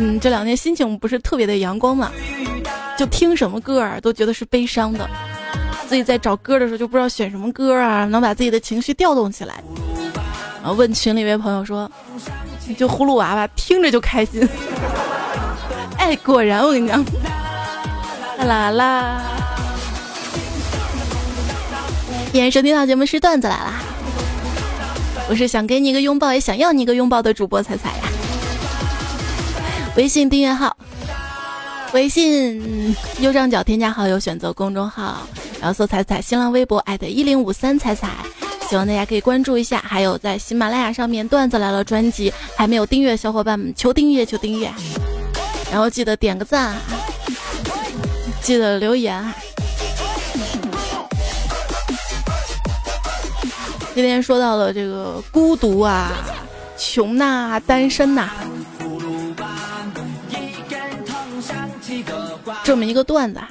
[0.00, 2.12] 嗯，这两天心情不是特别的阳光嘛，
[2.96, 5.08] 就听什么歌啊都觉得是悲伤的，
[5.88, 9.62] 所以在找歌的时候就不知道选什么歌啊，能把自己的情绪调动起来。
[10.62, 11.90] 然后问群里一位朋友说
[12.78, 14.46] ：“就葫芦娃娃，听着就开心。
[15.98, 17.04] ”哎，果然我跟你讲，
[18.38, 19.22] 啦啦啦！
[22.32, 23.72] 今天收听到节目是段子来了，
[25.28, 28.07] 我是想给你一个拥抱，也想要你一个拥抱的主播彩彩呀。
[29.98, 30.76] 微信订阅号，
[31.92, 35.26] 微信右上角添加好友，选择公众号，
[35.60, 38.10] 然后搜“彩彩”，新浪微博艾特一零五三彩彩，
[38.70, 39.82] 希望大家可以关注一下。
[39.84, 44.72] 还有在喜马拉雅上面段子来了专辑还没有订阅，小伙伴们求订阅求订阅，
[45.72, 46.76] 然后记得点个赞，
[48.40, 49.34] 记得留言。
[53.96, 56.12] 今天说到了这个孤独啊、
[56.76, 58.30] 穷呐、单身呐。
[62.68, 63.48] 这么一个段子啊，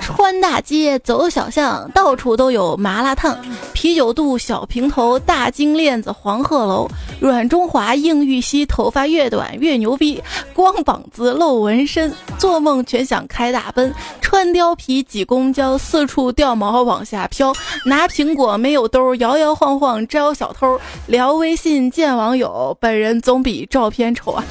[0.00, 3.38] 穿大街走小巷，到处都有麻辣烫。
[3.74, 6.88] 啤酒肚，小平头，大金链子，黄鹤楼，
[7.20, 10.22] 软中华，硬玉溪，头发越短越牛逼，
[10.54, 17.52] 光膀子露纹身，做梦全想开大奔，穿貂皮挤公交，四处掉毛往下飘，
[17.84, 24.42] 拿苹果没有兜，摇摇晃晃招小偷，聊微信见网友，本人总比照片丑啊。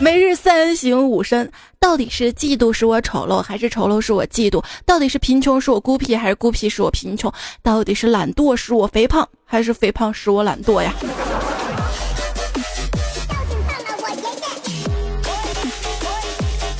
[0.00, 4.62] 每日三省吾身，到底是嫉妒使我丑陋，还是丑陋使我嫉妒？
[4.84, 7.32] 到底是贫穷使我孤僻，还是孤僻使我贫穷？
[7.62, 10.92] 到底是懒惰使我肥胖，还是肥胖使我懒惰呀？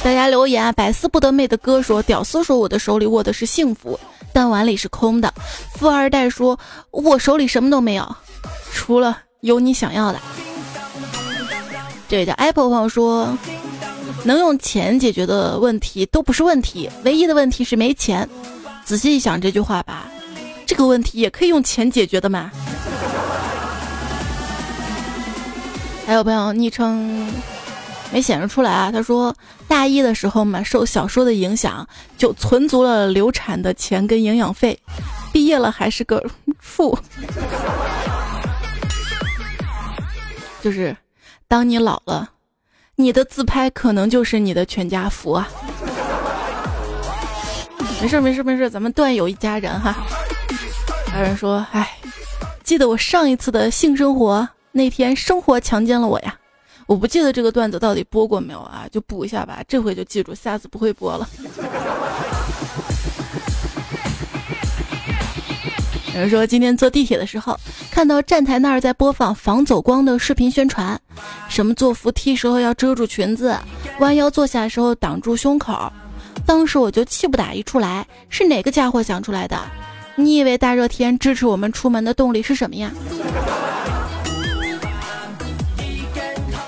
[0.02, 0.70] 大家留言啊！
[0.72, 3.98] 百思不得妹的哥说：“屌丝说我的手里握的是幸福，
[4.34, 5.32] 但碗里是空的。”
[5.78, 6.58] 富二代说
[6.92, 8.16] ：“我手里什么都没有，
[8.74, 10.20] 除了有你想要的。”
[12.08, 13.36] 这位叫 Apple 朋友说
[14.24, 18.28] ：“能用钱解决的问题都不是问题，唯一的问题是没钱。”
[18.84, 20.06] 仔细一想这句话吧，
[20.66, 22.50] 这个问题也可以用钱解决的嘛。
[26.06, 27.26] 还有朋友昵称
[28.12, 29.34] 没显示出来啊，他说
[29.66, 31.88] 大一的时候嘛，受小说的影响，
[32.18, 34.78] 就存足了流产的钱跟营养费，
[35.32, 36.22] 毕业了还是个
[36.60, 36.98] 富，
[40.62, 40.94] 就是。
[41.46, 42.30] 当你老了，
[42.96, 45.48] 你的自拍可能就是你的全家福啊！
[48.00, 49.94] 没事没事没事，咱们段友一家人哈。
[51.06, 51.96] 还有人说：“哎，
[52.62, 56.36] 记得我上一次的性生活那天，生活强奸了我呀！”
[56.86, 58.86] 我不记得这个段子到底播过没有啊？
[58.90, 61.28] 就补一下吧，这回就记住，下次不会播了。
[66.14, 67.58] 有人说今天坐地铁的时候，
[67.90, 70.98] 看到站台那儿在播放防走光的视频宣传，
[71.48, 73.58] 什么坐扶梯时候要遮住裙子，
[73.98, 75.92] 弯腰坐下的时候挡住胸口。
[76.46, 79.58] 当时我就气不打一处来，是哪个家伙想出来的？
[80.14, 82.92] 你以为大热天支持我们出门的动力是什么呀？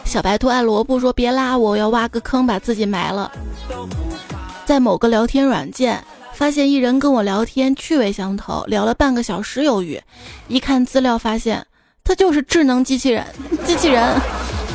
[0.05, 3.31] 小白兔爱萝卜说：“别拉我，我要挖个坑把自己埋了。”
[4.67, 6.03] 在某个聊天软件
[6.37, 9.99] 发现一人跟我聊天趣味相投，聊了半个小时有余。
[10.49, 11.67] 一看资料发现
[12.05, 13.27] 他就是智能机器人，
[13.67, 14.05] 机器人。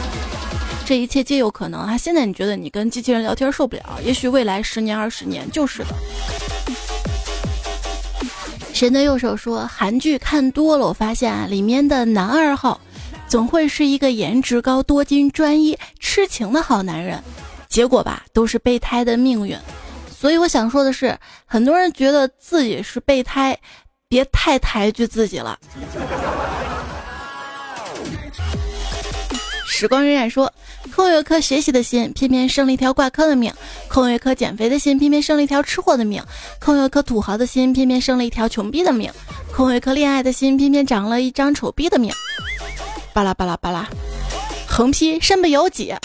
[0.83, 1.95] 这一切皆有可能啊！
[1.95, 5.95] 现在你觉得你跟机器人聊天受不了，也许未来十年二十年就是的。
[8.73, 12.81] 神的右手说：“韩剧看多了，我发现啊，里面的男二号
[13.27, 17.23] 总会是一个颜值高、多金、专一、痴情的好男人，
[17.69, 19.55] 结果吧，都是备胎的命运。
[20.21, 21.17] 所以我想说的是，
[21.47, 23.57] 很多人觉得自己是备胎，
[24.07, 25.57] 别太抬举自己了。”
[29.65, 30.53] 时光荏苒说
[30.95, 33.51] ：“空有一颗学习的心，偏偏生了一条挂科的命；
[33.87, 36.21] 空有一颗减肥的心，偏偏生了一条吃货的命；
[36.59, 39.09] 空有一颗土豪的心，偏偏生了一条穷逼的命；
[39.51, 42.13] 空有一颗恋爱的心，偏偏长了一张丑逼的命。”
[43.11, 43.89] 巴拉巴拉巴拉，
[44.67, 45.95] 横批：身不由己。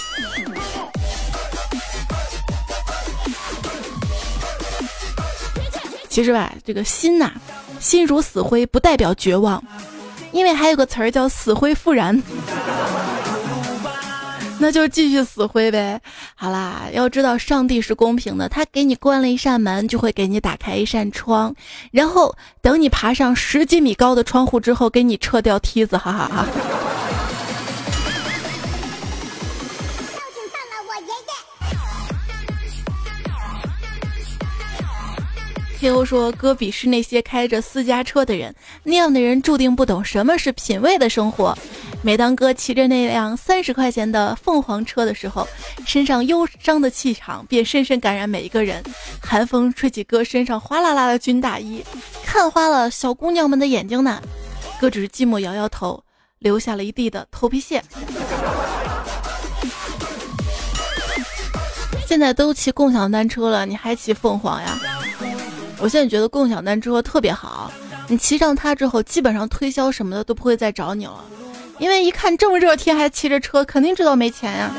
[6.16, 7.30] 其实吧，这个心呐，
[7.78, 9.62] 心如死灰，不代表绝望，
[10.32, 12.22] 因为还有个词儿叫死灰复燃。
[14.58, 16.00] 那就继续死灰呗。
[16.34, 21.54] 好啦，要知道上帝是公平的，他给你关了一扇门，就会给你打开一扇窗，
[21.90, 26.46] 然后等你爬上十几米高的窗户之后，给你撤掉梯子，哈哈哈。
[35.86, 41.56] 天欧说：“哥鄙视那些开着私家车的人，那样的人注定不懂什么是品味的生活。
[42.02, 45.46] 每当哥骑着那辆三十块钱的凤凰车的时候，
[45.86, 48.82] 身上忧伤的气场便深深感染每一个人。
[49.22, 51.84] 寒风吹起哥身上哗啦啦的军大衣，
[52.24, 54.20] 看花了小姑娘们的眼睛呢。
[54.80, 56.02] 哥只是寂寞摇摇头，
[56.40, 57.80] 留下了一地的头皮屑。
[62.08, 64.76] 现在都骑共享单车了，你还骑凤凰呀？”
[65.78, 67.70] 我现在觉得共享单车特别好，
[68.08, 71.22] 你骑上它之后，基本上推销什么的都不会再找你了，
[71.78, 74.70] 因为一看这么热天还骑着车，肯定知道没钱呀。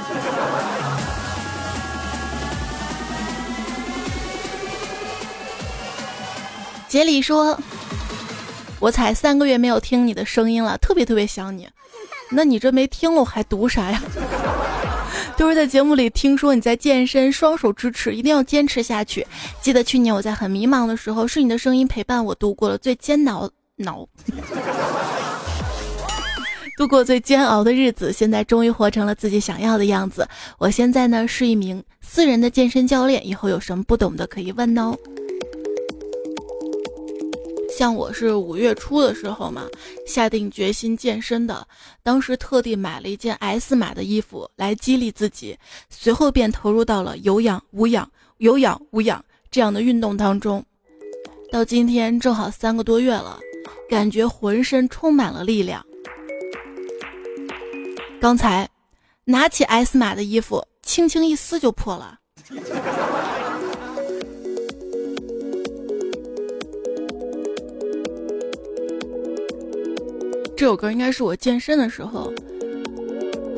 [6.87, 7.59] 杰里说
[8.79, 11.67] ：“我才三个月没有听你的声音了，特别特别想你。
[12.31, 14.01] 那你这没听了，我还读啥呀？”
[15.37, 19.25] 都是在节目里听说你在健身，双手支持，一定要坚持下去。
[19.61, 23.49] 记得去年我在很迷茫的时候，是你的声音陪伴我度过了最煎熬、
[23.85, 24.09] 熬，
[26.75, 28.11] 度过最煎熬的日子。
[28.11, 30.27] 现在终于活成了自己想要的样子。
[30.57, 34.95] 我现在呢是一名私人的健身教练，以后有什么不懂的可以问哦。
[37.77, 39.67] 像我是五月初的时候嘛，
[40.07, 41.63] 下定决心健身的，
[42.01, 45.55] 当时特地买了一件 S 码的衣服来激励自己，
[45.87, 50.65] 随后便投入到了有氧无氧、有氧无氧这样的运动当中。
[51.51, 53.39] 到今天正好三个多月了，
[53.87, 55.85] 感觉浑身充满了力量。
[58.19, 58.67] 刚才
[59.23, 62.17] 拿起 S 码的衣服，轻轻一撕就破了。
[70.57, 72.33] 这首歌应该是我健身的时候，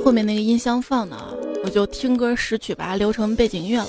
[0.03, 1.15] 后面那个音箱放的，
[1.63, 3.87] 我就听歌识曲，把它留成背景音乐了。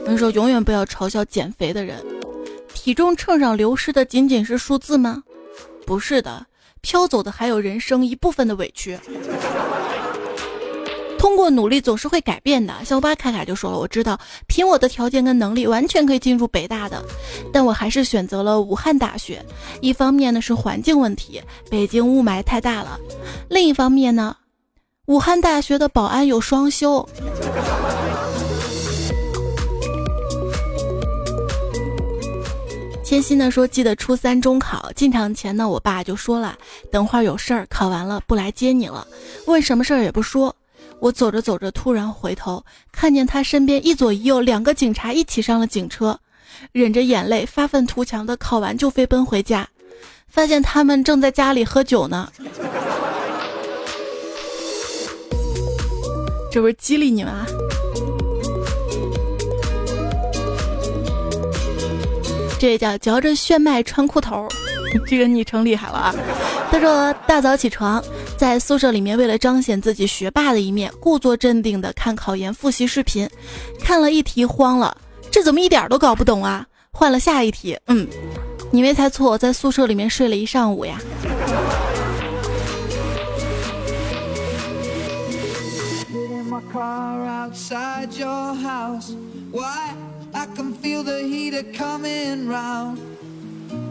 [0.00, 2.04] 我跟你说，永远不要嘲笑减肥的人，
[2.74, 5.22] 体重秤上流失的仅仅是数字吗？
[5.86, 6.46] 不是的，
[6.80, 8.98] 飘走的还有人生一部分的委屈。
[11.20, 12.74] 通过努力总是会改变的。
[12.82, 17.04] 小巴卡卡就说了：“我知道，凭我的条件跟能力，完全可以进入北大的，
[17.52, 19.44] 但我还是选择了武汉大学。
[19.82, 21.38] 一方面呢是环境问题，
[21.70, 22.98] 北京雾霾太大了；
[23.50, 24.34] 另一方面呢，
[25.08, 27.06] 武汉大学的保安有双休。”
[33.04, 36.56] 千心呢说：“记得初三中考进场前呢，我爸就说了，
[36.90, 39.06] 等会儿有事儿，考完了不来接你了。
[39.46, 40.56] 问什么事儿也不说。”
[41.00, 46.18] 我走着走着，突然回头，看见他身边一左一右两个警察一起上了警车，
[46.72, 49.66] 忍着眼泪，发愤图强的考完就飞奔回家，
[50.28, 52.30] 发现他们正在家里喝酒呢。
[56.52, 57.46] 这不是激励你吗？
[62.58, 64.46] 这叫嚼着炫迈穿裤头，
[65.06, 66.14] 这个昵称厉害了啊！
[66.70, 68.02] 他说大早起床。
[68.36, 73.28] 在宿舍里面，为了彰显自己学霸的一面，故作镇定的看考研复习视频，
[73.78, 74.96] 看了一题慌了，
[75.30, 76.66] 这怎么一点都搞不懂啊？
[76.90, 78.08] 换了下一题，嗯，
[78.70, 80.98] 你没猜错，在宿舍里面睡了一上午呀。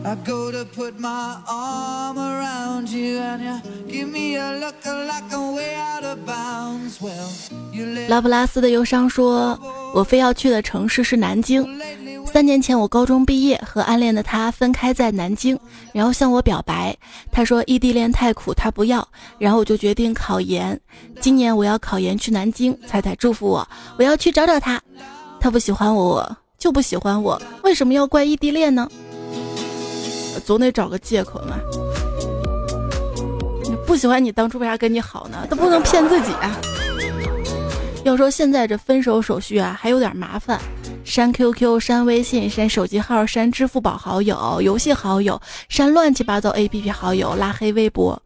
[0.04, 6.20] I go to put my arm around Giana，give me a look，a look，and we out of
[6.28, 6.98] bounds。
[7.00, 9.58] well，拉普拉斯的忧伤说
[9.96, 11.66] ：“我非要去的城市是南京。
[12.26, 15.58] 三年前我高中毕业，和暗恋的他分开在南京，
[15.94, 16.96] 然后向我表白。
[17.32, 19.08] 他说异地恋太苦，他不要。
[19.38, 20.80] 然后我就决定考研。
[21.22, 22.78] 今年我要考研去南京。
[22.86, 23.68] 彩彩祝福我，
[23.98, 24.82] 我要去找找他。
[25.40, 27.42] 他不喜欢，我就不喜欢我。
[27.64, 28.90] 为什么要怪异地恋呢？”
[30.50, 31.60] 总得找个借口嘛。
[33.86, 35.46] 不喜欢你当初为啥跟你好呢？
[35.48, 36.60] 都不能骗自己啊。
[38.04, 40.60] 要说现在这分手手续啊，还有点麻烦，
[41.06, 48.20] 删 QQ、删微信、删手机号、删支付宝好友、游戏好友、删乱七八糟 APP 好友、拉黑微博。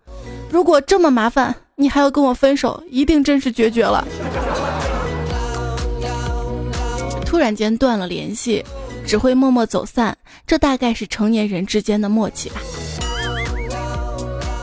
[0.50, 4.08] 如果这么麻烦，你还要跟我分手，一定真是决绝了。
[7.26, 8.64] 突然间断了联系。
[9.06, 12.56] 只会默默走散，这大概是成年人之间的默契吧。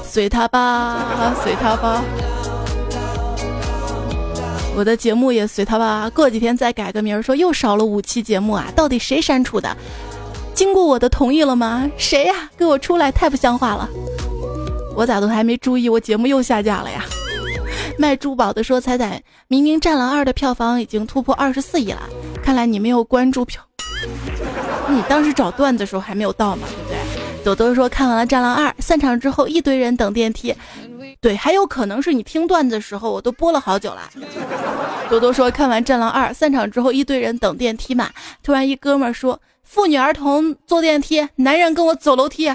[0.04, 2.02] 随他吧，随他吧。
[4.76, 9.76] 我的节目也随他吧，过几天再改个名儿，说又少了五期节目啊，到底谁删除的？
[10.54, 11.90] 经过我的同意了吗？
[11.96, 12.50] 谁呀？
[12.56, 13.88] 给我出来，太不像话了！
[14.94, 17.04] 我咋都还没注意，我节目又下架了呀？
[17.98, 22.02] 卖珠宝的说：“彩彩，明明《战狼二》的票房已经突破二十四亿了，
[22.42, 23.62] 看来你没有关注票。”
[24.88, 26.98] 你当时找段子的时候还没有到嘛，对不对？
[27.44, 30.54] 朵朵说看完了《战狼二》，散场之后一堆人等电梯。
[31.20, 34.10] 对，还有可能是你听段子的时候我都播了好久了。
[35.08, 38.08] 朵朵说看完《战狼二》，散场之后一堆人等电梯嘛。
[38.42, 42.50] 突然一哥们说妇女儿童坐电梯，男人跟我走楼梯。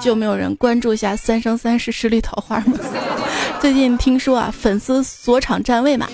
[0.00, 2.78] 就没有人关注一下《三生三世十里桃花》吗？
[3.60, 6.06] 最近听说啊，粉丝锁场占位嘛。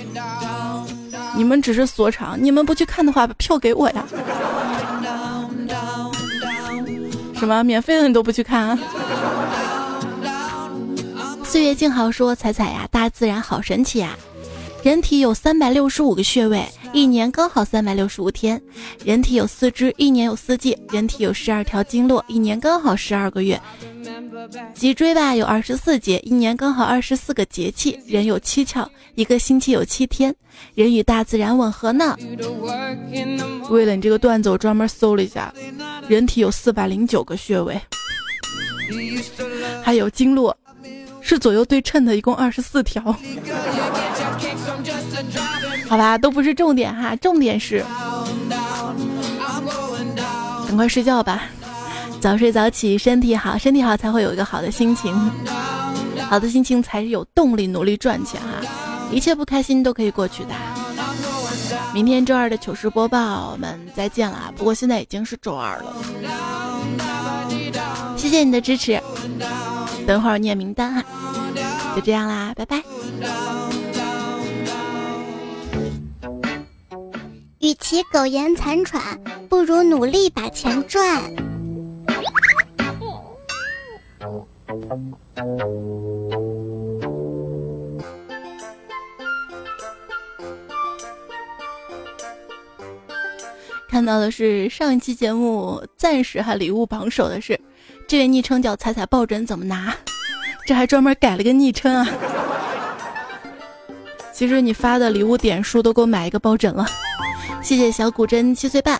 [1.36, 4.04] 你们只是锁场，你们不去看的话，把票给我呀！
[7.34, 8.78] 什么免费的你都不去看？
[11.44, 14.10] 岁月静好说：“彩彩呀，大自然好神奇呀！
[14.82, 16.64] 人体有三百六十五个穴位，
[16.94, 18.58] 一年刚好三百六十五天；
[19.04, 23.60] 人体有四肢，一年有四季；人体有十二条经络，一年刚好十二个月。”
[24.72, 27.98] 脊椎吧有二十四节，一年刚好二十四个节气。
[28.06, 30.34] 人有七窍，一个星期有七天。
[30.74, 32.16] 人与大自然吻合呢。
[33.68, 35.52] 为了你这个段子，我专门搜了一下，
[36.08, 37.78] 人体有四百零九个穴位，
[39.82, 40.56] 还有经络
[41.20, 43.14] 是左右对称的，一共二十四条。
[45.88, 47.84] 好吧，都不是重点哈，重点是
[50.66, 51.42] 赶快睡觉吧。
[52.20, 55.14] 早睡早起，身体好，身体好才会有一个好的心情，
[56.28, 58.48] 好的心情才是有动力努力赚钱哈。
[59.10, 60.50] 一切不开心都可以过去的。
[61.92, 64.52] 明天周二的糗事播报，我们再见了。
[64.56, 65.92] 不过现在已经是周二了，
[68.16, 69.00] 谢谢你的支持。
[70.06, 71.02] 等会儿念名单哈，
[71.96, 72.82] 就这样啦，拜拜。
[77.60, 81.22] 与其苟延残喘，不如努力把钱赚。
[93.90, 97.60] 看到的是上一期节目暂时还礼物榜首的是
[98.08, 99.94] 这位昵称叫“彩彩抱枕”，怎么拿？
[100.66, 102.06] 这还专门改了个昵称啊！
[104.40, 106.86] 其实你发的礼物点数都够买一个抱枕了。
[107.62, 108.98] 谢谢小古筝七岁半。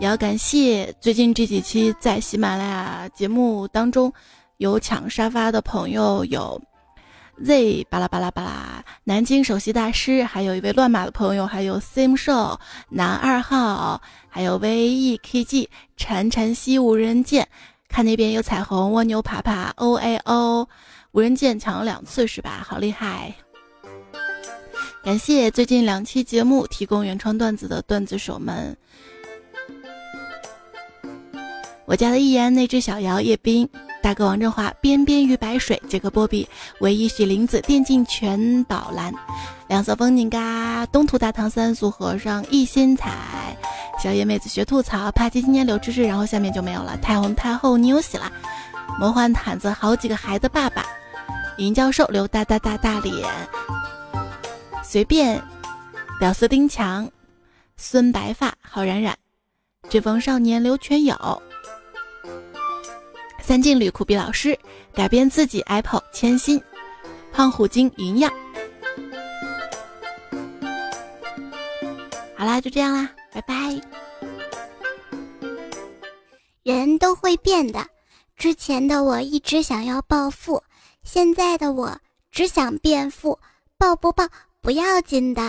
[0.00, 4.10] 也要感谢最近这几期在喜马拉雅节目当中
[4.56, 6.58] 有抢沙发的朋友，有
[7.44, 12.58] Z 巴拉巴拉巴拉，南京首席大师，还有一位乱码的朋友，还有 Sim Show
[12.88, 14.00] 男二号，
[14.30, 17.46] 还有 VEKG 陈晨曦无人见，
[17.86, 20.66] 看那边有彩虹蜗牛爬爬 O A O
[21.12, 22.64] 无人见抢了两次是吧？
[22.66, 23.34] 好厉害！
[25.04, 28.74] 感谢最近两期节目提供原创段子的段子手们。
[31.84, 33.68] 我家的一言，那只小瑶，叶冰，
[34.02, 36.48] 大哥王振华，边边鱼白水，杰克波比，
[36.80, 39.12] 唯一许林子，电竞全宝蓝，
[39.68, 43.54] 两色风景嘎，东土大唐三俗和尚一心彩，
[44.02, 46.96] 小野妹子学吐槽，帕奇今年柳知识，然后下面就没有了。
[47.02, 48.32] 太红太后，你有喜啦！
[48.98, 50.82] 魔幻毯子，好几个孩子爸爸，
[51.58, 53.28] 林教授，刘大大大大脸，
[54.84, 55.42] 随便，
[56.20, 57.10] 屌丝丁强，
[57.76, 59.16] 孙白发，好冉冉，
[59.88, 61.42] 追风少年刘全友。
[63.42, 64.56] 三劲旅苦逼老师
[64.94, 66.62] 改变自己 Apple 千心，
[67.32, 68.32] 胖虎精一样。
[72.36, 73.80] 好啦，就这样啦，拜拜。
[76.62, 77.84] 人都会变的，
[78.36, 80.62] 之前的我一直想要暴富，
[81.02, 81.98] 现在的我
[82.30, 83.38] 只想变富，
[83.76, 84.28] 暴不暴
[84.64, 85.42] 不要紧的。